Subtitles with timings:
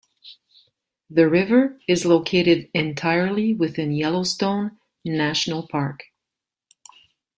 [1.11, 6.05] The river is located entirely within Yellowstone National Park.